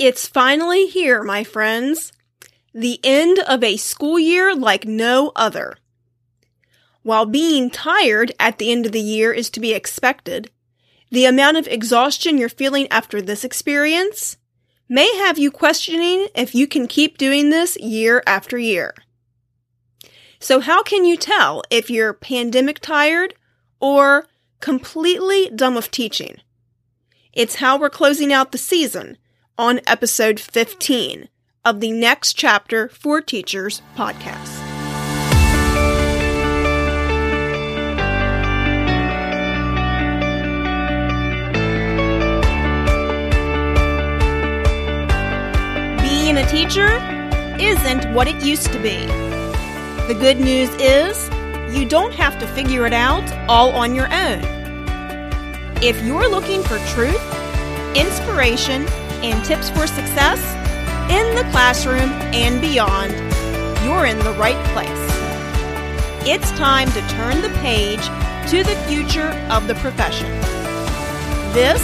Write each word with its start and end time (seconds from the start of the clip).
It's 0.00 0.26
finally 0.26 0.86
here, 0.86 1.22
my 1.22 1.44
friends. 1.44 2.14
The 2.72 2.98
end 3.04 3.38
of 3.40 3.62
a 3.62 3.76
school 3.76 4.18
year 4.18 4.54
like 4.54 4.86
no 4.86 5.30
other. 5.36 5.76
While 7.02 7.26
being 7.26 7.68
tired 7.68 8.32
at 8.40 8.56
the 8.56 8.72
end 8.72 8.86
of 8.86 8.92
the 8.92 9.00
year 9.02 9.30
is 9.30 9.50
to 9.50 9.60
be 9.60 9.74
expected, 9.74 10.50
the 11.10 11.26
amount 11.26 11.58
of 11.58 11.68
exhaustion 11.68 12.38
you're 12.38 12.48
feeling 12.48 12.88
after 12.90 13.20
this 13.20 13.44
experience 13.44 14.38
may 14.88 15.14
have 15.18 15.36
you 15.36 15.50
questioning 15.50 16.28
if 16.34 16.54
you 16.54 16.66
can 16.66 16.88
keep 16.88 17.18
doing 17.18 17.50
this 17.50 17.76
year 17.78 18.22
after 18.26 18.56
year. 18.56 18.94
So 20.38 20.60
how 20.60 20.82
can 20.82 21.04
you 21.04 21.18
tell 21.18 21.62
if 21.68 21.90
you're 21.90 22.14
pandemic 22.14 22.78
tired 22.78 23.34
or 23.80 24.28
completely 24.60 25.50
done 25.54 25.74
with 25.74 25.90
teaching? 25.90 26.38
It's 27.34 27.56
how 27.56 27.78
we're 27.78 27.90
closing 27.90 28.32
out 28.32 28.50
the 28.50 28.56
season 28.56 29.18
on 29.60 29.78
episode 29.86 30.40
15 30.40 31.28
of 31.66 31.80
the 31.80 31.92
Next 31.92 32.32
Chapter 32.32 32.88
for 32.88 33.20
Teachers 33.20 33.82
podcast. 33.94 34.56
Being 46.00 46.38
a 46.38 46.46
teacher 46.48 46.88
isn't 47.60 48.14
what 48.14 48.28
it 48.28 48.42
used 48.42 48.72
to 48.72 48.78
be. 48.78 49.04
The 50.08 50.16
good 50.18 50.40
news 50.40 50.70
is 50.80 51.28
you 51.76 51.86
don't 51.86 52.14
have 52.14 52.38
to 52.38 52.46
figure 52.46 52.86
it 52.86 52.94
out 52.94 53.30
all 53.46 53.72
on 53.72 53.94
your 53.94 54.06
own. 54.06 54.40
If 55.82 56.02
you're 56.02 56.30
looking 56.30 56.62
for 56.62 56.78
truth, 56.94 57.20
inspiration, 57.94 58.86
and 59.22 59.44
tips 59.44 59.70
for 59.70 59.86
success 59.86 60.40
in 61.10 61.34
the 61.34 61.42
classroom 61.50 62.10
and 62.32 62.60
beyond, 62.60 63.12
you're 63.84 64.06
in 64.06 64.18
the 64.20 64.32
right 64.38 64.62
place. 64.72 64.88
It's 66.26 66.50
time 66.52 66.88
to 66.92 67.00
turn 67.08 67.42
the 67.42 67.50
page 67.60 68.04
to 68.50 68.62
the 68.62 68.76
future 68.86 69.30
of 69.50 69.66
the 69.66 69.74
profession. 69.76 70.30
This 71.52 71.82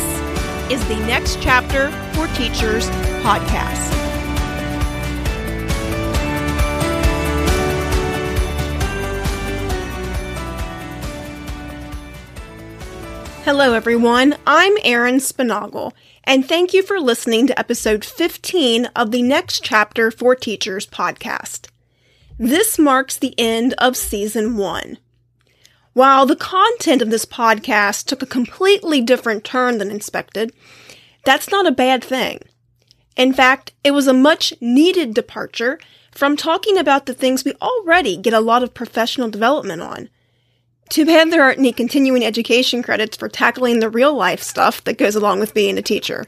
is 0.71 0.87
the 0.89 0.97
Next 1.07 1.43
Chapter 1.43 1.91
for 2.15 2.27
Teachers 2.37 2.89
podcast. 3.23 4.06
Hello, 13.47 13.75
everyone. 13.75 14.35
I'm 14.45 14.77
Erin 14.83 15.19
Spinagle, 15.19 15.93
and 16.25 16.45
thank 16.45 16.75
you 16.75 16.83
for 16.83 16.99
listening 16.99 17.47
to 17.47 17.57
episode 17.57 18.05
15 18.05 18.87
of 18.87 19.13
the 19.13 19.23
Next 19.23 19.63
Chapter 19.63 20.11
for 20.11 20.35
Teachers 20.35 20.85
podcast. 20.85 21.69
This 22.41 22.77
marks 22.77 23.17
the 23.17 23.39
end 23.39 23.73
of 23.79 23.97
season 23.97 24.57
one. 24.57 24.99
While 25.93 26.27
the 26.27 26.35
content 26.35 27.01
of 27.01 27.11
this 27.11 27.25
podcast 27.25 28.07
took 28.07 28.21
a 28.21 28.27
completely 28.27 29.01
different 29.01 29.45
turn 29.45 29.79
than 29.79 29.93
expected, 29.93 30.53
that's 31.25 31.49
not 31.49 31.69
a 31.69 31.71
bad 31.71 32.03
thing. 32.03 32.41
In 33.17 33.33
fact, 33.33 33.73
it 33.85 33.93
was 33.93 34.09
a 34.09 34.13
much 34.13 34.55
needed 34.61 35.15
departure 35.15 35.79
from 36.11 36.37
talking 36.37 36.79
about 36.79 37.07
the 37.07 37.15
things 37.15 37.45
we 37.45 37.53
already 37.63 38.17
get 38.17 38.33
a 38.33 38.41
lot 38.41 38.65
of 38.65 38.75
professional 38.75 39.31
development 39.31 39.83
on 39.83 40.09
too 40.89 41.05
bad 41.05 41.31
there 41.31 41.43
aren't 41.43 41.59
any 41.59 41.73
continuing 41.73 42.25
education 42.25 42.83
credits 42.83 43.17
for 43.17 43.29
tackling 43.29 43.81
the 43.81 43.91
real 43.91 44.15
life 44.15 44.43
stuff 44.43 44.83
that 44.85 44.99
goes 44.99 45.17
along 45.17 45.41
with 45.41 45.55
being 45.55 45.79
a 45.79 45.83
teacher. 45.83 46.27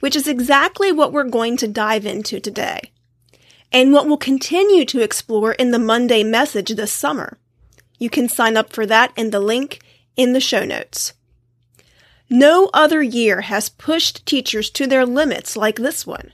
Which 0.00 0.16
is 0.16 0.26
exactly 0.26 0.90
what 0.92 1.12
we're 1.12 1.24
going 1.24 1.56
to 1.58 1.68
dive 1.68 2.04
into 2.04 2.40
today, 2.40 2.92
and 3.70 3.92
what 3.92 4.06
we'll 4.06 4.16
continue 4.16 4.84
to 4.86 5.00
explore 5.00 5.52
in 5.52 5.70
the 5.70 5.78
Monday 5.78 6.24
message 6.24 6.70
this 6.70 6.92
summer. 6.92 7.38
You 7.98 8.10
can 8.10 8.28
sign 8.28 8.56
up 8.56 8.72
for 8.72 8.84
that 8.86 9.12
in 9.16 9.30
the 9.30 9.40
link 9.40 9.80
in 10.16 10.32
the 10.32 10.40
show 10.40 10.64
notes. 10.64 11.14
No 12.28 12.70
other 12.72 13.02
year 13.02 13.42
has 13.42 13.68
pushed 13.68 14.24
teachers 14.26 14.70
to 14.70 14.86
their 14.86 15.04
limits 15.04 15.56
like 15.56 15.76
this 15.76 16.06
one. 16.06 16.32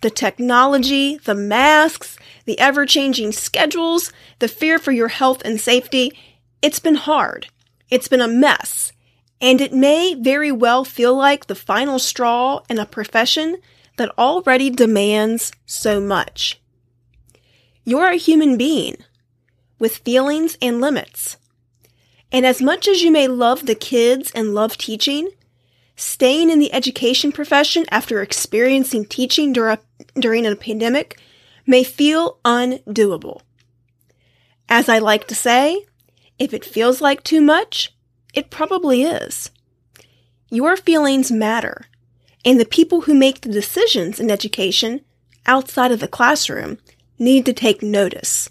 The 0.00 0.10
technology, 0.10 1.16
the 1.18 1.34
masks, 1.34 2.18
the 2.44 2.58
ever 2.58 2.86
changing 2.86 3.32
schedules, 3.32 4.12
the 4.38 4.48
fear 4.48 4.78
for 4.78 4.92
your 4.92 5.08
health 5.08 5.42
and 5.44 5.60
safety, 5.60 6.12
it's 6.62 6.78
been 6.78 6.96
hard. 6.96 7.48
It's 7.90 8.08
been 8.08 8.20
a 8.20 8.28
mess. 8.28 8.92
And 9.40 9.60
it 9.60 9.72
may 9.72 10.14
very 10.14 10.52
well 10.52 10.84
feel 10.84 11.14
like 11.14 11.46
the 11.46 11.54
final 11.54 11.98
straw 11.98 12.60
in 12.68 12.78
a 12.78 12.86
profession 12.86 13.58
that 13.96 14.16
already 14.18 14.70
demands 14.70 15.52
so 15.64 16.00
much. 16.00 16.60
You're 17.84 18.10
a 18.10 18.16
human 18.16 18.56
being 18.56 18.96
with 19.78 19.98
feelings 19.98 20.56
and 20.60 20.80
limits. 20.80 21.36
And 22.32 22.44
as 22.44 22.60
much 22.60 22.88
as 22.88 23.02
you 23.02 23.10
may 23.10 23.28
love 23.28 23.66
the 23.66 23.74
kids 23.74 24.32
and 24.34 24.54
love 24.54 24.76
teaching, 24.76 25.30
staying 25.96 26.50
in 26.50 26.58
the 26.58 26.72
education 26.72 27.32
profession 27.32 27.84
after 27.90 28.22
experiencing 28.22 29.04
teaching 29.04 29.52
dur- 29.52 29.78
during 30.14 30.46
a 30.46 30.54
pandemic 30.54 31.18
may 31.66 31.82
feel 31.82 32.38
undoable. 32.44 33.40
As 34.68 34.88
I 34.88 34.98
like 34.98 35.26
to 35.28 35.34
say, 35.34 35.84
if 36.38 36.52
it 36.52 36.64
feels 36.64 37.00
like 37.00 37.24
too 37.24 37.40
much, 37.40 37.94
it 38.34 38.50
probably 38.50 39.02
is. 39.02 39.50
Your 40.50 40.76
feelings 40.76 41.32
matter, 41.32 41.86
and 42.44 42.60
the 42.60 42.64
people 42.64 43.02
who 43.02 43.14
make 43.14 43.40
the 43.40 43.48
decisions 43.48 44.20
in 44.20 44.30
education 44.30 45.00
outside 45.46 45.90
of 45.90 46.00
the 46.00 46.08
classroom 46.08 46.78
need 47.18 47.46
to 47.46 47.52
take 47.52 47.82
notice 47.82 48.48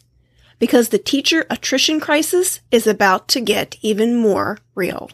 because 0.60 0.90
the 0.90 0.98
teacher 0.98 1.46
attrition 1.50 2.00
crisis 2.00 2.62
is 2.72 2.88
about 2.88 3.28
to 3.28 3.42
get 3.42 3.76
even 3.82 4.16
more 4.16 4.58
real. 4.74 5.10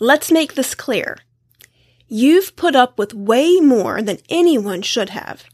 Let's 0.00 0.32
make 0.32 0.54
this 0.54 0.74
clear. 0.74 1.18
You've 2.08 2.56
put 2.56 2.74
up 2.74 2.98
with 2.98 3.14
way 3.14 3.60
more 3.60 4.02
than 4.02 4.18
anyone 4.28 4.82
should 4.82 5.10
have 5.10 5.44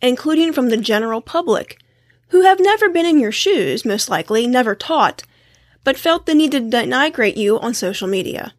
including 0.00 0.52
from 0.52 0.68
the 0.68 0.76
general 0.76 1.20
public, 1.20 1.80
who 2.28 2.42
have 2.42 2.60
never 2.60 2.88
been 2.88 3.06
in 3.06 3.18
your 3.18 3.32
shoes, 3.32 3.84
most 3.84 4.08
likely, 4.08 4.46
never 4.46 4.74
taught, 4.74 5.24
but 5.84 5.98
felt 5.98 6.26
the 6.26 6.34
need 6.34 6.52
to 6.52 6.60
denigrate 6.60 7.36
you 7.36 7.58
on 7.58 7.74
social 7.74 8.06
media. 8.06 8.54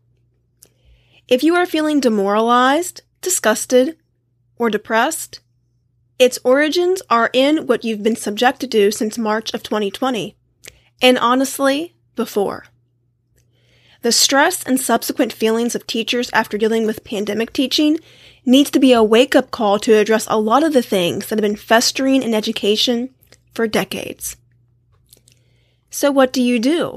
If 1.27 1.43
you 1.43 1.55
are 1.55 1.65
feeling 1.65 1.99
demoralized, 1.99 3.01
disgusted, 3.21 3.97
or 4.57 4.69
depressed, 4.69 5.39
its 6.17 6.39
origins 6.43 7.01
are 7.09 7.29
in 7.31 7.67
what 7.67 7.85
you've 7.85 8.03
been 8.03 8.15
subjected 8.15 8.71
to 8.71 8.91
since 8.91 9.17
March 9.17 9.53
of 9.53 9.63
2020, 9.63 10.35
and 11.01 11.17
honestly, 11.19 11.95
before. 12.15 12.65
The 14.01 14.11
stress 14.13 14.63
and 14.63 14.79
subsequent 14.79 15.33
feelings 15.33 15.75
of 15.75 15.85
teachers 15.85 16.29
after 16.31 16.57
dealing 16.57 16.85
with 16.85 17.03
pandemic 17.03 17.51
teaching 17.51 17.99
needs 18.45 18.71
to 18.71 18.79
be 18.79 18.93
a 18.93 19.03
wake 19.03 19.35
up 19.35 19.51
call 19.51 19.77
to 19.79 19.97
address 19.97 20.25
a 20.29 20.39
lot 20.39 20.63
of 20.63 20.73
the 20.73 20.81
things 20.81 21.27
that 21.27 21.37
have 21.37 21.41
been 21.43 21.57
festering 21.57 22.23
in 22.23 22.33
education 22.33 23.13
for 23.53 23.67
decades. 23.67 24.37
So 25.89 26.11
what 26.11 26.31
do 26.31 26.41
you 26.41 26.59
do? 26.59 26.95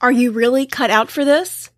Are 0.00 0.10
you 0.10 0.32
really 0.32 0.66
cut 0.66 0.90
out 0.90 1.10
for 1.10 1.24
this? 1.24 1.70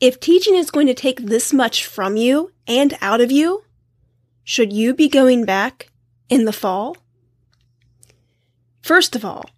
If 0.00 0.18
teaching 0.18 0.56
is 0.56 0.70
going 0.70 0.86
to 0.86 0.94
take 0.94 1.20
this 1.20 1.52
much 1.52 1.84
from 1.84 2.16
you 2.16 2.52
and 2.66 2.96
out 3.00 3.20
of 3.20 3.30
you, 3.30 3.64
should 4.44 4.72
you 4.72 4.94
be 4.94 5.08
going 5.08 5.44
back 5.44 5.90
in 6.30 6.46
the 6.46 6.52
fall? 6.52 6.96
First 8.80 9.14
of 9.14 9.24
all, 9.24 9.50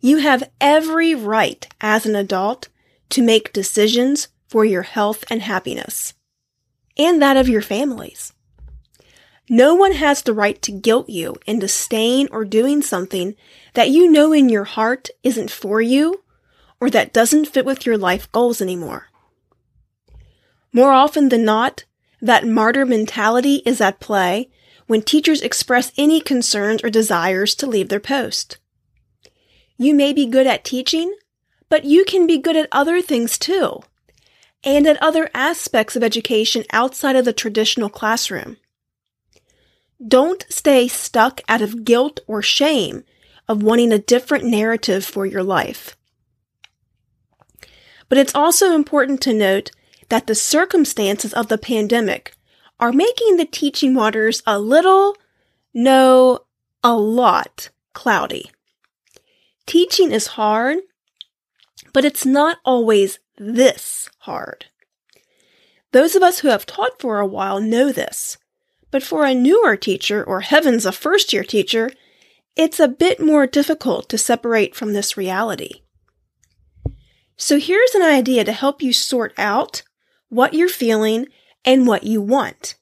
you 0.00 0.18
have 0.18 0.48
every 0.60 1.14
right 1.14 1.66
as 1.80 2.06
an 2.06 2.14
adult 2.14 2.68
to 3.10 3.22
make 3.22 3.52
decisions 3.52 4.28
for 4.48 4.64
your 4.64 4.82
health 4.82 5.24
and 5.30 5.42
happiness, 5.42 6.14
and 6.96 7.20
that 7.20 7.36
of 7.36 7.48
your 7.48 7.62
families. 7.62 8.32
No 9.50 9.74
one 9.74 9.92
has 9.92 10.22
the 10.22 10.34
right 10.34 10.60
to 10.62 10.72
guilt 10.72 11.08
you 11.08 11.36
into 11.46 11.68
staying 11.68 12.28
or 12.30 12.44
doing 12.44 12.82
something 12.82 13.34
that 13.74 13.88
you 13.88 14.10
know 14.10 14.32
in 14.32 14.48
your 14.48 14.64
heart 14.64 15.08
isn't 15.22 15.50
for 15.50 15.80
you 15.80 16.22
or 16.80 16.90
that 16.90 17.12
doesn't 17.12 17.46
fit 17.46 17.64
with 17.64 17.86
your 17.86 17.96
life 17.96 18.30
goals 18.30 18.60
anymore. 18.60 19.08
More 20.72 20.92
often 20.92 21.30
than 21.30 21.44
not, 21.44 21.84
that 22.20 22.46
martyr 22.46 22.84
mentality 22.84 23.62
is 23.64 23.80
at 23.80 24.00
play 24.00 24.50
when 24.86 25.02
teachers 25.02 25.40
express 25.40 25.92
any 25.96 26.20
concerns 26.20 26.84
or 26.84 26.90
desires 26.90 27.54
to 27.56 27.66
leave 27.66 27.88
their 27.88 28.00
post. 28.00 28.58
You 29.78 29.94
may 29.94 30.12
be 30.12 30.26
good 30.26 30.46
at 30.46 30.64
teaching, 30.64 31.14
but 31.68 31.84
you 31.84 32.04
can 32.04 32.26
be 32.26 32.38
good 32.38 32.56
at 32.56 32.68
other 32.72 33.00
things 33.00 33.38
too, 33.38 33.80
and 34.64 34.86
at 34.86 35.02
other 35.02 35.30
aspects 35.34 35.96
of 35.96 36.02
education 36.02 36.64
outside 36.72 37.16
of 37.16 37.24
the 37.24 37.32
traditional 37.32 37.88
classroom. 37.88 38.56
Don't 40.06 40.46
stay 40.48 40.88
stuck 40.88 41.40
out 41.48 41.62
of 41.62 41.84
guilt 41.84 42.20
or 42.26 42.40
shame 42.42 43.04
of 43.48 43.62
wanting 43.62 43.92
a 43.92 43.98
different 43.98 44.44
narrative 44.44 45.04
for 45.04 45.26
your 45.26 45.42
life. 45.42 45.96
But 48.08 48.18
it's 48.18 48.34
also 48.34 48.74
important 48.74 49.20
to 49.22 49.34
note 49.34 49.70
that 50.08 50.26
the 50.26 50.34
circumstances 50.34 51.34
of 51.34 51.48
the 51.48 51.58
pandemic 51.58 52.34
are 52.80 52.92
making 52.92 53.36
the 53.36 53.44
teaching 53.44 53.94
waters 53.94 54.42
a 54.46 54.58
little, 54.58 55.16
no, 55.74 56.40
a 56.82 56.94
lot 56.94 57.70
cloudy. 57.92 58.50
Teaching 59.66 60.12
is 60.12 60.28
hard, 60.28 60.78
but 61.92 62.04
it's 62.04 62.26
not 62.26 62.58
always 62.64 63.18
this 63.36 64.08
hard. 64.20 64.66
Those 65.92 66.14
of 66.14 66.22
us 66.22 66.40
who 66.40 66.48
have 66.48 66.66
taught 66.66 67.00
for 67.00 67.18
a 67.18 67.26
while 67.26 67.60
know 67.60 67.92
this, 67.92 68.36
but 68.90 69.02
for 69.02 69.24
a 69.24 69.34
newer 69.34 69.76
teacher, 69.76 70.22
or 70.22 70.40
heavens, 70.40 70.84
a 70.84 70.92
first 70.92 71.32
year 71.32 71.44
teacher, 71.44 71.90
it's 72.56 72.80
a 72.80 72.88
bit 72.88 73.20
more 73.20 73.46
difficult 73.46 74.08
to 74.08 74.18
separate 74.18 74.74
from 74.74 74.92
this 74.92 75.16
reality. 75.16 75.82
So 77.36 77.58
here's 77.58 77.94
an 77.94 78.02
idea 78.02 78.44
to 78.44 78.52
help 78.52 78.82
you 78.82 78.92
sort 78.92 79.32
out 79.38 79.82
what 80.28 80.54
you're 80.54 80.68
feeling 80.68 81.26
and 81.64 81.86
what 81.86 82.04
you 82.04 82.20
want. 82.20 82.74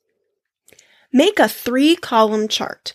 Make 1.12 1.38
a 1.38 1.48
three 1.48 1.94
column 1.94 2.48
chart. 2.48 2.94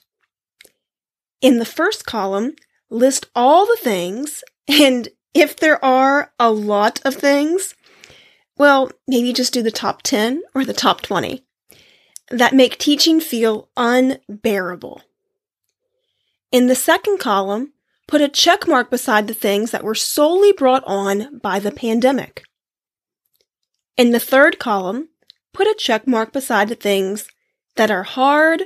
In 1.40 1.60
the 1.60 1.66
first 1.66 2.06
column, 2.06 2.56
list 2.90 3.28
all 3.36 3.66
the 3.66 3.78
things, 3.80 4.44
and 4.68 5.10
if 5.34 5.56
there 5.56 5.84
are 5.84 6.32
a 6.40 6.52
lot 6.52 7.00
of 7.06 7.16
things, 7.16 7.76
well, 8.58 8.92
maybe 9.08 9.34
just 9.34 9.54
do 9.54 9.62
the 9.62 9.72
top 9.72 10.02
10 10.02 10.44
or 10.54 10.66
the 10.66 10.74
top 10.74 11.02
20 11.02 11.44
that 12.30 12.54
make 12.54 12.78
teaching 12.78 13.20
feel 13.20 13.70
unbearable. 13.76 15.02
In 16.52 16.68
the 16.68 16.76
second 16.76 17.20
column, 17.20 17.74
put 18.08 18.22
a 18.22 18.28
check 18.28 18.68
mark 18.68 18.90
beside 18.90 19.28
the 19.28 19.34
things 19.34 19.72
that 19.72 19.84
were 19.84 19.96
solely 19.96 20.52
brought 20.52 20.84
on 20.86 21.40
by 21.40 21.60
the 21.60 21.72
pandemic. 21.72 22.44
In 23.98 24.12
the 24.12 24.20
third 24.20 24.60
column, 24.60 25.10
put 25.54 25.68
a 25.68 25.76
check 25.78 26.08
mark 26.08 26.34
beside 26.34 26.70
the 26.70 26.76
things 26.76 27.28
that 27.76 27.92
are 27.92 28.04
hard, 28.04 28.64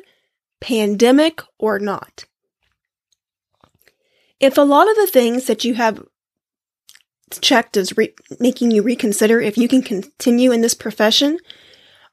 pandemic 0.60 1.42
or 1.60 1.80
not. 1.80 2.26
If 4.40 4.58
a 4.58 4.62
lot 4.62 4.90
of 4.90 4.96
the 4.96 5.08
things 5.08 5.46
that 5.46 5.64
you 5.64 5.76
have 5.76 6.04
checked 7.42 7.78
as 7.78 7.98
re- 7.98 8.14
making 8.40 8.72
you 8.72 8.82
reconsider 8.82 9.40
if 9.40 9.58
you 9.58 9.68
can 9.68 9.82
continue 9.82 10.52
in 10.52 10.62
this 10.62 10.74
profession 10.74 11.40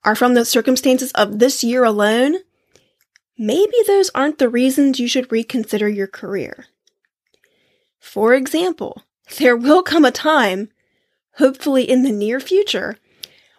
are 0.05 0.15
from 0.15 0.35
the 0.35 0.45
circumstances 0.45 1.13
of 1.13 1.39
this 1.39 1.63
year 1.63 1.85
alone, 1.85 2.37
maybe 3.39 3.77
those 3.87 4.11
aren't 4.15 4.39
the 4.39 4.49
reasons 4.49 4.99
you 4.99 5.07
should 5.07 5.31
reconsider 5.31 5.89
your 5.89 6.07
career. 6.07 6.67
For 8.01 8.35
example, 8.35 9.05
there 9.39 9.57
will 9.57 9.83
come 9.83 10.05
a 10.05 10.11
time, 10.11 10.71
hopefully 11.37 11.89
in 11.89 12.03
the 12.03 12.13
near 12.13 12.41
future, 12.41 12.97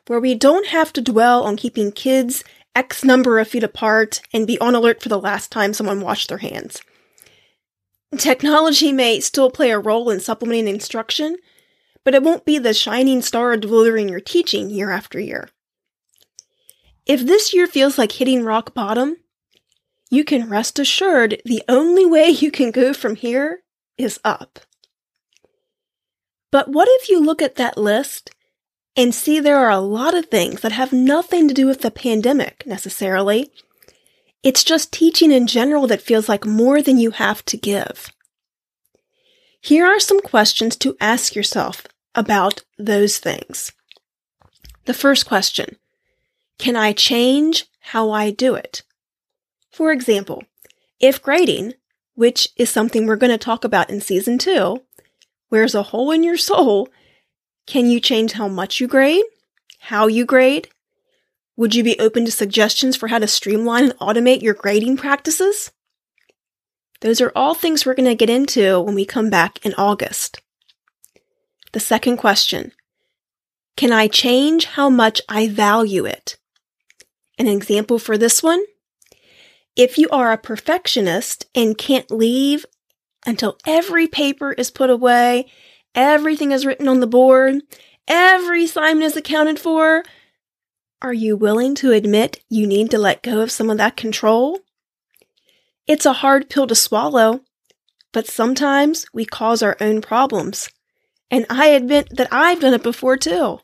where 0.07 0.19
we 0.19 0.35
don't 0.35 0.67
have 0.67 0.91
to 0.93 1.01
dwell 1.01 1.43
on 1.43 1.55
keeping 1.55 1.91
kids 1.91 2.43
X 2.75 3.03
number 3.03 3.39
of 3.39 3.47
feet 3.47 3.63
apart 3.63 4.21
and 4.33 4.47
be 4.47 4.59
on 4.59 4.75
alert 4.75 5.01
for 5.01 5.09
the 5.09 5.19
last 5.19 5.51
time 5.51 5.73
someone 5.73 6.01
washed 6.01 6.29
their 6.29 6.39
hands. 6.39 6.81
Technology 8.17 8.91
may 8.91 9.19
still 9.19 9.49
play 9.49 9.71
a 9.71 9.79
role 9.79 10.09
in 10.09 10.19
supplementing 10.19 10.75
instruction, 10.75 11.37
but 12.03 12.13
it 12.13 12.23
won't 12.23 12.45
be 12.45 12.57
the 12.57 12.73
shining 12.73 13.21
star 13.21 13.57
delivering 13.57 14.09
your 14.09 14.19
teaching 14.19 14.69
year 14.69 14.91
after 14.91 15.19
year. 15.19 15.49
If 17.05 17.25
this 17.25 17.53
year 17.53 17.67
feels 17.67 17.97
like 17.97 18.13
hitting 18.13 18.43
rock 18.43 18.73
bottom, 18.73 19.17
you 20.09 20.23
can 20.23 20.49
rest 20.49 20.79
assured 20.79 21.41
the 21.43 21.63
only 21.67 22.05
way 22.05 22.29
you 22.29 22.51
can 22.51 22.71
go 22.71 22.93
from 22.93 23.15
here 23.15 23.63
is 23.97 24.19
up. 24.23 24.59
But 26.51 26.69
what 26.69 26.87
if 26.91 27.09
you 27.09 27.19
look 27.19 27.41
at 27.41 27.55
that 27.55 27.77
list 27.77 28.29
and 28.95 29.13
see 29.13 29.39
there 29.39 29.57
are 29.57 29.71
a 29.71 29.79
lot 29.79 30.13
of 30.13 30.27
things 30.27 30.61
that 30.61 30.71
have 30.71 30.93
nothing 30.93 31.47
to 31.47 31.53
do 31.53 31.65
with 31.65 31.81
the 31.81 31.89
pandemic 31.89 32.63
necessarily? 32.67 33.51
It's 34.43 34.63
just 34.63 34.91
teaching 34.91 35.31
in 35.31 35.47
general 35.47 35.87
that 35.87 36.01
feels 36.01 36.27
like 36.27 36.45
more 36.45 36.81
than 36.81 36.97
you 36.97 37.11
have 37.11 37.45
to 37.45 37.57
give. 37.57 38.11
Here 39.61 39.85
are 39.85 39.99
some 39.99 40.19
questions 40.19 40.75
to 40.77 40.97
ask 40.99 41.33
yourself 41.33 41.87
about 42.13 42.63
those 42.77 43.17
things. 43.17 43.71
The 44.83 44.93
first 44.93 45.25
question 45.25 45.77
Can 46.57 46.75
I 46.75 46.91
change 46.91 47.65
how 47.79 48.11
I 48.11 48.31
do 48.31 48.53
it? 48.55 48.83
For 49.71 49.93
example, 49.93 50.43
if 50.99 51.21
grading, 51.21 51.75
which 52.15 52.49
is 52.57 52.69
something 52.69 53.05
we're 53.05 53.15
going 53.15 53.31
to 53.31 53.37
talk 53.37 53.63
about 53.63 53.89
in 53.89 54.01
season 54.01 54.37
two, 54.37 54.83
wears 55.49 55.73
a 55.73 55.83
hole 55.83 56.11
in 56.11 56.23
your 56.23 56.37
soul, 56.37 56.89
can 57.65 57.89
you 57.89 58.01
change 58.01 58.33
how 58.33 58.49
much 58.49 58.81
you 58.81 58.87
grade? 58.87 59.23
How 59.79 60.07
you 60.07 60.25
grade? 60.25 60.67
Would 61.55 61.75
you 61.75 61.83
be 61.83 61.99
open 61.99 62.25
to 62.25 62.31
suggestions 62.31 62.95
for 62.95 63.07
how 63.07 63.19
to 63.19 63.27
streamline 63.27 63.83
and 63.83 63.99
automate 63.99 64.41
your 64.41 64.53
grading 64.53 64.97
practices? 64.97 65.71
Those 67.01 67.21
are 67.21 67.31
all 67.35 67.53
things 67.53 67.85
we're 67.85 67.93
going 67.93 68.09
to 68.09 68.15
get 68.15 68.29
into 68.29 68.79
when 68.79 68.95
we 68.95 69.05
come 69.05 69.29
back 69.29 69.63
in 69.65 69.73
August. 69.75 70.41
The 71.73 71.79
second 71.79 72.17
question 72.17 72.71
Can 73.75 73.91
I 73.91 74.07
change 74.07 74.65
how 74.65 74.89
much 74.89 75.21
I 75.29 75.47
value 75.47 76.05
it? 76.05 76.37
An 77.37 77.47
example 77.47 77.99
for 77.99 78.17
this 78.17 78.41
one 78.41 78.63
if 79.75 79.97
you 79.97 80.07
are 80.09 80.31
a 80.31 80.37
perfectionist 80.37 81.47
and 81.55 81.77
can't 81.77 82.11
leave 82.11 82.65
until 83.25 83.57
every 83.65 84.07
paper 84.07 84.53
is 84.53 84.69
put 84.69 84.89
away, 84.89 85.51
everything 85.95 86.51
is 86.51 86.65
written 86.65 86.87
on 86.87 86.99
the 86.99 87.07
board, 87.07 87.61
every 88.07 88.65
assignment 88.65 89.05
is 89.05 89.17
accounted 89.17 89.59
for, 89.59 90.03
are 91.03 91.13
you 91.13 91.35
willing 91.35 91.75
to 91.75 91.91
admit 91.91 92.41
you 92.49 92.65
need 92.65 92.89
to 92.91 92.97
let 92.97 93.21
go 93.21 93.41
of 93.41 93.51
some 93.51 93.69
of 93.69 93.77
that 93.77 93.97
control? 93.97 94.61
It's 95.85 96.05
a 96.05 96.13
hard 96.13 96.49
pill 96.49 96.65
to 96.65 96.75
swallow, 96.75 97.41
but 98.13 98.25
sometimes 98.25 99.05
we 99.13 99.25
cause 99.25 99.61
our 99.61 99.75
own 99.81 100.01
problems. 100.01 100.69
And 101.29 101.45
I 101.49 101.67
admit 101.67 102.15
that 102.15 102.29
I've 102.31 102.61
done 102.61 102.73
it 102.73 102.83
before 102.83 103.17
too. 103.17 103.59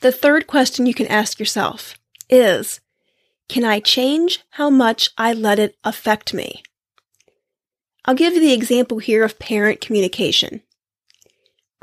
The 0.00 0.12
third 0.12 0.46
question 0.46 0.86
you 0.86 0.94
can 0.94 1.08
ask 1.08 1.40
yourself 1.40 1.98
is 2.30 2.80
can 3.48 3.64
I 3.64 3.80
change 3.80 4.40
how 4.50 4.70
much 4.70 5.10
I 5.18 5.32
let 5.32 5.58
it 5.58 5.76
affect 5.82 6.34
me? 6.34 6.62
I'll 8.04 8.14
give 8.14 8.34
you 8.34 8.40
the 8.40 8.52
example 8.52 8.98
here 8.98 9.24
of 9.24 9.40
parent 9.40 9.80
communication. 9.80 10.62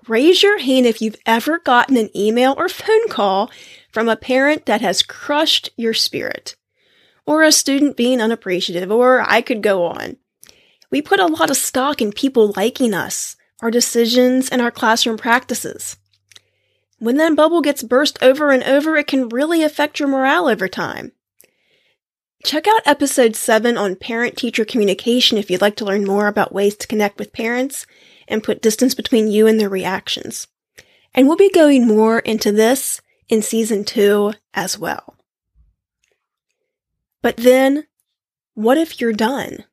Raise 0.07 0.43
your 0.43 0.57
hand 0.59 0.85
if 0.85 1.01
you've 1.01 1.19
ever 1.25 1.59
gotten 1.59 1.95
an 1.95 2.09
email 2.15 2.55
or 2.57 2.67
phone 2.67 3.07
call 3.09 3.49
from 3.91 4.09
a 4.09 4.17
parent 4.17 4.65
that 4.65 4.81
has 4.81 5.03
crushed 5.03 5.69
your 5.77 5.93
spirit, 5.93 6.55
or 7.25 7.43
a 7.43 7.51
student 7.51 7.95
being 7.95 8.19
unappreciative, 8.19 8.91
or 8.91 9.21
I 9.21 9.41
could 9.41 9.61
go 9.61 9.85
on. 9.85 10.17
We 10.89 11.01
put 11.01 11.19
a 11.19 11.27
lot 11.27 11.49
of 11.49 11.57
stock 11.57 12.01
in 12.01 12.11
people 12.11 12.53
liking 12.55 12.93
us, 12.93 13.35
our 13.61 13.71
decisions, 13.71 14.49
and 14.49 14.61
our 14.61 14.71
classroom 14.71 15.17
practices. 15.17 15.95
When 16.99 17.17
that 17.17 17.35
bubble 17.35 17.61
gets 17.61 17.83
burst 17.83 18.21
over 18.21 18.51
and 18.51 18.63
over, 18.63 18.97
it 18.97 19.07
can 19.07 19.29
really 19.29 19.63
affect 19.63 19.99
your 19.99 20.09
morale 20.09 20.47
over 20.47 20.67
time. 20.67 21.13
Check 22.43 22.67
out 22.67 22.81
episode 22.85 23.37
7 23.37 23.77
on 23.77 23.95
parent 23.95 24.35
teacher 24.35 24.65
communication 24.65 25.37
if 25.37 25.49
you'd 25.49 25.61
like 25.61 25.77
to 25.77 25.85
learn 25.85 26.03
more 26.03 26.27
about 26.27 26.53
ways 26.53 26.75
to 26.75 26.87
connect 26.87 27.17
with 27.17 27.31
parents 27.31 27.85
and 28.27 28.43
put 28.43 28.61
distance 28.61 28.93
between 28.93 29.29
you 29.29 29.47
and 29.47 29.57
their 29.57 29.69
reactions. 29.69 30.47
And 31.13 31.25
we'll 31.27 31.37
be 31.37 31.49
going 31.49 31.87
more 31.87 32.19
into 32.19 32.51
this 32.51 33.01
in 33.29 33.41
season 33.41 33.85
2 33.85 34.33
as 34.53 34.77
well. 34.77 35.15
But 37.21 37.37
then, 37.37 37.85
what 38.55 38.77
if 38.77 38.99
you're 38.99 39.13
done? 39.13 39.63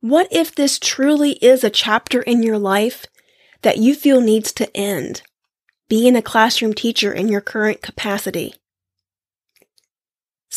What 0.00 0.28
if 0.30 0.54
this 0.54 0.78
truly 0.78 1.32
is 1.32 1.64
a 1.64 1.70
chapter 1.70 2.22
in 2.22 2.44
your 2.44 2.58
life 2.58 3.06
that 3.62 3.78
you 3.78 3.96
feel 3.96 4.20
needs 4.20 4.52
to 4.52 4.76
end? 4.76 5.22
Being 5.88 6.14
a 6.14 6.22
classroom 6.22 6.74
teacher 6.74 7.12
in 7.12 7.26
your 7.26 7.40
current 7.40 7.82
capacity. 7.82 8.54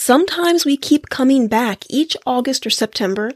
Sometimes 0.01 0.63
we 0.63 0.77
keep 0.77 1.09
coming 1.09 1.49
back 1.49 1.83
each 1.89 2.15
August 2.25 2.65
or 2.65 2.69
September 2.69 3.33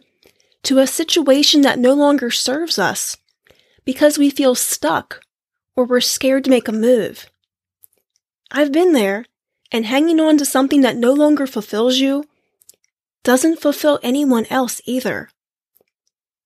to 0.64 0.80
a 0.80 0.88
situation 0.88 1.60
that 1.62 1.78
no 1.78 1.94
longer 1.94 2.32
serves 2.32 2.80
us 2.80 3.18
because 3.84 4.18
we 4.18 4.30
feel 4.30 4.56
stuck 4.56 5.20
or 5.76 5.84
we're 5.84 6.00
scared 6.00 6.46
to 6.46 6.50
make 6.50 6.70
a 6.70 6.72
move. 6.72 7.30
I've 8.50 8.72
been 8.72 8.94
there, 8.94 9.26
and 9.74 9.86
hanging 9.86 10.22
on 10.22 10.38
to 10.38 10.46
something 10.46 10.80
that 10.82 10.96
no 10.96 11.12
longer 11.12 11.46
fulfills 11.48 11.98
you 11.98 12.24
doesn't 13.26 13.60
fulfill 13.60 14.00
anyone 14.02 14.46
else 14.50 14.82
either. 14.86 15.30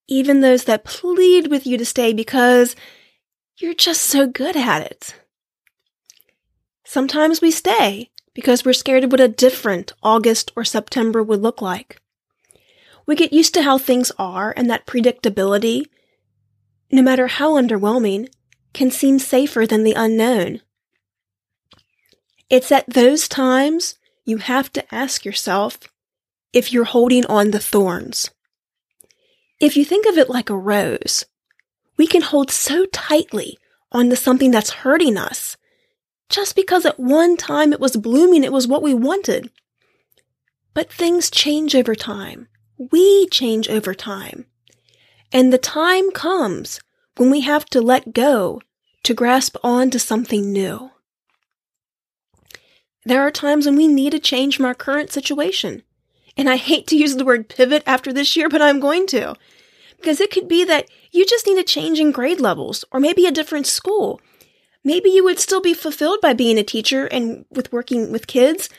Even 0.08 0.42
those 0.42 0.64
that 0.64 0.84
plead 0.84 1.46
with 1.46 1.68
you 1.68 1.78
to 1.78 1.86
stay 1.86 2.12
because 2.12 2.76
you're 3.60 3.76
just 3.76 4.02
so 4.02 4.26
good 4.26 4.58
at 4.58 4.82
it. 4.82 5.14
Sometimes 6.84 7.40
we 7.40 7.52
stay 7.52 8.10
because 8.38 8.64
we're 8.64 8.72
scared 8.72 9.04
of 9.04 9.12
what 9.12 9.20
a 9.20 9.28
different 9.28 9.94
August 10.04 10.52
or 10.56 10.64
September 10.64 11.24
would 11.24 11.42
look 11.42 11.60
like. 11.60 12.00
We 13.08 13.16
get 13.16 13.34
used 13.34 13.52
to 13.56 13.64
how 13.64 13.80
things 13.80 14.12
are, 14.20 14.54
and 14.56 14.70
that 14.70 14.86
predictability, 14.86 15.88
no 16.92 17.02
matter 17.02 17.26
how 17.26 17.54
underwhelming, 17.54 18.30
can 18.76 18.92
seem 18.92 19.18
safer 19.18 19.66
than 19.66 19.84
the 19.84 19.94
unknown. 19.94 20.62
It's 22.48 22.72
at 22.72 22.88
those 22.88 23.28
times 23.28 23.96
you 24.24 24.38
have 24.38 24.72
to 24.74 24.94
ask 24.94 25.26
yourself 25.26 25.80
if 26.54 26.72
you're 26.72 26.84
holding 26.84 27.26
on 27.26 27.50
the 27.50 27.60
thorns. 27.60 28.30
If 29.60 29.76
you 29.76 29.84
think 29.84 30.06
of 30.06 30.16
it 30.16 30.30
like 30.30 30.52
a 30.52 30.56
rose, 30.56 31.26
we 31.98 32.06
can 32.06 32.22
hold 32.22 32.52
so 32.52 32.86
tightly 32.86 33.58
onto 33.92 34.16
something 34.16 34.52
that's 34.52 34.86
hurting 34.86 35.18
us 35.18 35.58
just 36.30 36.56
because 36.56 36.86
at 36.86 37.00
one 37.00 37.38
time 37.38 37.72
it 37.74 37.80
was 37.80 37.96
blooming, 37.96 38.44
it 38.44 38.52
was 38.52 38.68
what 38.68 38.84
we 38.84 38.94
wanted. 38.94 39.52
But 40.74 40.92
things 40.92 41.32
change 41.32 41.74
over 41.74 41.96
time. 41.96 42.48
We 42.78 43.28
change 43.28 43.70
over 43.70 43.94
time. 43.94 44.46
And 45.32 45.52
the 45.52 45.58
time 45.58 46.12
comes 46.12 46.80
when 47.18 47.32
we 47.32 47.42
have 47.42 47.66
to 47.68 47.82
let 47.82 48.14
go 48.14 48.62
to 49.04 49.14
grasp 49.14 49.58
on 49.64 49.90
to 49.92 50.00
something 50.00 50.52
new. 50.52 50.92
There 53.06 53.22
are 53.22 53.32
times 53.32 53.66
when 53.66 53.78
we 53.78 53.88
need 53.88 54.14
a 54.14 54.20
change 54.20 54.58
from 54.58 54.66
our 54.66 54.76
current 54.76 55.12
situation. 55.12 55.84
And 56.36 56.50
I 56.50 56.58
hate 56.58 56.88
to 56.88 56.98
use 56.98 57.16
the 57.16 57.26
word 57.26 57.50
pivot 57.50 57.84
after 57.86 58.14
this 58.14 58.36
year, 58.36 58.50
but 58.50 58.62
I'm 58.62 58.80
going 58.80 59.08
to. 59.08 59.36
Because 59.96 60.22
it 60.22 60.30
could 60.30 60.48
be 60.48 60.64
that 60.66 60.88
you 61.12 61.26
just 61.26 61.48
need 61.48 61.58
a 61.58 61.64
change 61.64 62.00
in 62.00 62.12
grade 62.12 62.40
levels, 62.40 62.86
or 62.92 63.00
maybe 63.00 63.26
a 63.26 63.32
different 63.32 63.66
school. 63.66 64.22
Maybe 64.88 65.10
you 65.10 65.26
would 65.26 65.38
still 65.38 65.60
be 65.60 65.74
fulfilled 65.74 66.22
by 66.22 66.32
being 66.32 66.58
a 66.58 66.64
teacher 66.64 67.08
and 67.08 67.44
with 67.52 67.74
working 67.74 68.10
with 68.10 68.26
kids, 68.26 68.70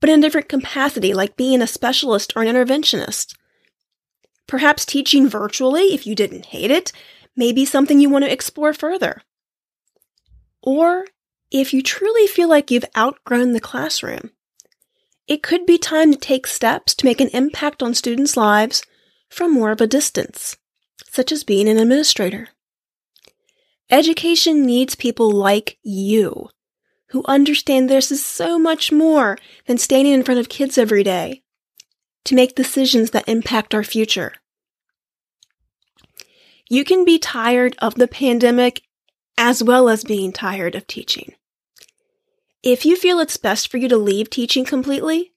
but 0.00 0.08
in 0.08 0.20
a 0.20 0.22
different 0.22 0.48
capacity, 0.48 1.12
like 1.12 1.36
being 1.36 1.60
a 1.60 1.66
specialist 1.66 2.32
or 2.34 2.42
an 2.42 2.48
interventionist. 2.48 3.34
Perhaps 4.46 4.86
teaching 4.86 5.28
virtually, 5.28 5.92
if 5.92 6.06
you 6.06 6.14
didn't 6.14 6.46
hate 6.46 6.70
it, 6.70 6.90
may 7.36 7.52
be 7.52 7.66
something 7.66 8.00
you 8.00 8.08
want 8.08 8.24
to 8.24 8.32
explore 8.32 8.72
further. 8.72 9.20
Or 10.62 11.04
if 11.50 11.74
you 11.74 11.82
truly 11.82 12.26
feel 12.26 12.48
like 12.48 12.70
you've 12.70 12.86
outgrown 12.96 13.52
the 13.52 13.60
classroom, 13.60 14.30
it 15.26 15.42
could 15.42 15.66
be 15.66 15.76
time 15.76 16.12
to 16.12 16.18
take 16.18 16.46
steps 16.46 16.94
to 16.94 17.04
make 17.04 17.20
an 17.20 17.28
impact 17.34 17.82
on 17.82 17.92
students' 17.92 18.38
lives 18.38 18.82
from 19.28 19.52
more 19.52 19.70
of 19.70 19.82
a 19.82 19.86
distance, 19.86 20.56
such 21.10 21.30
as 21.30 21.44
being 21.44 21.68
an 21.68 21.76
administrator. 21.76 22.48
Education 23.90 24.66
needs 24.66 24.94
people 24.94 25.30
like 25.30 25.78
you 25.82 26.50
who 27.10 27.24
understand 27.26 27.88
this 27.88 28.12
is 28.12 28.24
so 28.24 28.58
much 28.58 28.92
more 28.92 29.38
than 29.66 29.78
standing 29.78 30.12
in 30.12 30.22
front 30.22 30.38
of 30.38 30.50
kids 30.50 30.76
every 30.76 31.02
day 31.02 31.42
to 32.24 32.34
make 32.34 32.54
decisions 32.54 33.10
that 33.10 33.28
impact 33.28 33.74
our 33.74 33.82
future. 33.82 34.34
You 36.68 36.84
can 36.84 37.06
be 37.06 37.18
tired 37.18 37.74
of 37.78 37.94
the 37.94 38.08
pandemic 38.08 38.82
as 39.38 39.64
well 39.64 39.88
as 39.88 40.04
being 40.04 40.32
tired 40.32 40.74
of 40.74 40.86
teaching. 40.86 41.32
If 42.62 42.84
you 42.84 42.96
feel 42.96 43.20
it's 43.20 43.38
best 43.38 43.70
for 43.70 43.78
you 43.78 43.88
to 43.88 43.96
leave 43.96 44.28
teaching 44.28 44.66
completely, 44.66 45.32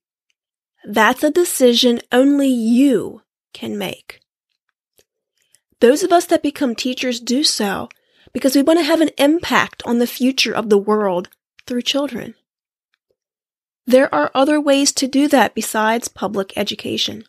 that's 0.83 1.23
a 1.23 1.31
decision 1.31 2.01
only 2.11 2.49
you 2.49 3.21
can 3.53 3.77
make. 3.77 4.19
Those 5.79 6.03
of 6.03 6.11
us 6.11 6.25
that 6.25 6.43
become 6.43 6.75
teachers 6.75 7.21
do 7.21 7.43
so 7.43 7.87
because 8.33 8.55
we 8.55 8.61
want 8.61 8.79
to 8.79 8.85
have 8.85 9.01
an 9.01 9.09
impact 9.17 9.83
on 9.85 9.99
the 9.99 10.07
future 10.07 10.53
of 10.53 10.69
the 10.69 10.77
world 10.77 11.29
through 11.65 11.81
children. 11.81 12.35
There 13.85 14.13
are 14.13 14.31
other 14.33 14.59
ways 14.59 14.91
to 14.93 15.07
do 15.07 15.27
that 15.29 15.55
besides 15.55 16.07
public 16.07 16.53
education. 16.55 17.25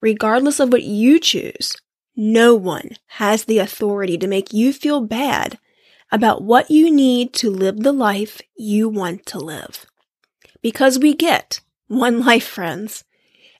Regardless 0.00 0.60
of 0.60 0.72
what 0.72 0.82
you 0.82 1.18
choose, 1.18 1.76
no 2.14 2.54
one 2.54 2.92
has 3.06 3.44
the 3.44 3.58
authority 3.58 4.16
to 4.18 4.26
make 4.26 4.52
you 4.52 4.72
feel 4.72 5.00
bad 5.00 5.58
about 6.12 6.42
what 6.42 6.70
you 6.70 6.90
need 6.90 7.32
to 7.34 7.50
live 7.50 7.80
the 7.80 7.92
life 7.92 8.40
you 8.56 8.88
want 8.88 9.26
to 9.26 9.38
live. 9.38 9.86
Because 10.62 10.98
we 10.98 11.14
get 11.14 11.60
one 11.88 12.20
life, 12.20 12.46
friends. 12.46 13.04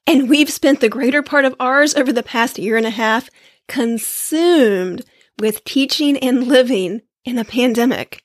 And 0.07 0.29
we've 0.29 0.51
spent 0.51 0.81
the 0.81 0.89
greater 0.89 1.23
part 1.23 1.45
of 1.45 1.57
ours 1.59 1.95
over 1.95 2.13
the 2.13 2.23
past 2.23 2.59
year 2.59 2.77
and 2.77 2.87
a 2.87 2.91
half 2.91 3.29
consumed 3.67 5.05
with 5.39 5.65
teaching 5.65 6.17
and 6.19 6.47
living 6.47 7.03
in 7.25 7.39
a 7.39 7.45
pandemic. 7.45 8.23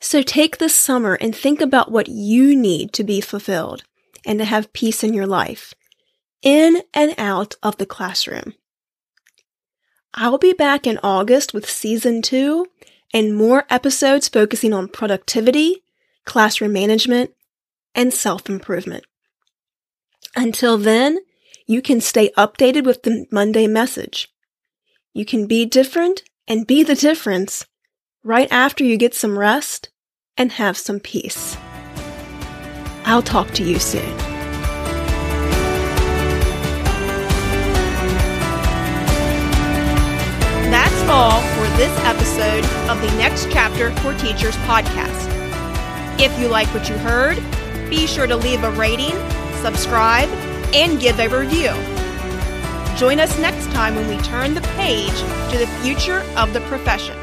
So 0.00 0.22
take 0.22 0.58
this 0.58 0.74
summer 0.74 1.14
and 1.14 1.34
think 1.34 1.60
about 1.60 1.92
what 1.92 2.08
you 2.08 2.56
need 2.56 2.92
to 2.94 3.04
be 3.04 3.20
fulfilled 3.20 3.84
and 4.26 4.38
to 4.38 4.44
have 4.44 4.72
peace 4.72 5.04
in 5.04 5.14
your 5.14 5.26
life, 5.26 5.74
in 6.42 6.82
and 6.92 7.14
out 7.18 7.54
of 7.62 7.76
the 7.76 7.86
classroom. 7.86 8.54
I'll 10.14 10.38
be 10.38 10.52
back 10.52 10.86
in 10.86 10.98
August 11.02 11.54
with 11.54 11.70
season 11.70 12.20
two 12.20 12.66
and 13.14 13.36
more 13.36 13.64
episodes 13.70 14.28
focusing 14.28 14.72
on 14.72 14.88
productivity, 14.88 15.84
classroom 16.24 16.72
management, 16.72 17.30
and 17.94 18.12
self 18.12 18.48
improvement. 18.48 19.04
Until 20.34 20.78
then, 20.78 21.18
you 21.66 21.82
can 21.82 22.00
stay 22.00 22.30
updated 22.36 22.84
with 22.84 23.02
the 23.02 23.26
Monday 23.30 23.66
message. 23.66 24.31
You 25.14 25.26
can 25.26 25.46
be 25.46 25.66
different 25.66 26.22
and 26.48 26.66
be 26.66 26.82
the 26.82 26.94
difference 26.94 27.66
right 28.24 28.48
after 28.50 28.82
you 28.82 28.96
get 28.96 29.14
some 29.14 29.38
rest 29.38 29.90
and 30.38 30.52
have 30.52 30.78
some 30.78 31.00
peace. 31.00 31.56
I'll 33.04 33.20
talk 33.20 33.50
to 33.52 33.62
you 33.62 33.78
soon. 33.78 34.16
That's 40.70 41.02
all 41.10 41.42
for 41.42 41.76
this 41.76 41.94
episode 42.04 42.64
of 42.90 43.02
the 43.02 43.14
Next 43.18 43.50
Chapter 43.52 43.90
for 43.96 44.14
Teachers 44.14 44.56
podcast. 44.64 45.28
If 46.18 46.38
you 46.40 46.48
like 46.48 46.68
what 46.68 46.88
you 46.88 46.96
heard, 46.96 47.36
be 47.90 48.06
sure 48.06 48.26
to 48.26 48.36
leave 48.36 48.64
a 48.64 48.70
rating, 48.70 49.12
subscribe, 49.60 50.30
and 50.72 50.98
give 50.98 51.18
a 51.18 51.28
review. 51.28 51.91
Join 53.02 53.18
us 53.18 53.36
next 53.40 53.66
time 53.72 53.96
when 53.96 54.06
we 54.06 54.16
turn 54.18 54.54
the 54.54 54.60
page 54.76 55.18
to 55.50 55.58
the 55.58 55.66
future 55.82 56.20
of 56.36 56.52
the 56.52 56.60
profession. 56.68 57.18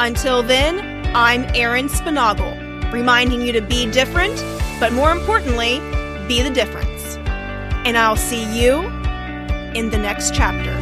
Until 0.00 0.42
then, 0.42 1.06
I'm 1.14 1.44
Erin 1.54 1.86
Spinagle, 1.86 2.92
reminding 2.92 3.42
you 3.42 3.52
to 3.52 3.60
be 3.60 3.88
different, 3.92 4.34
but 4.80 4.92
more 4.92 5.12
importantly, 5.12 5.78
be 6.26 6.42
the 6.42 6.50
difference. 6.50 7.16
And 7.86 7.96
I'll 7.96 8.16
see 8.16 8.42
you 8.60 8.80
in 9.76 9.90
the 9.90 9.98
next 9.98 10.34
chapter. 10.34 10.77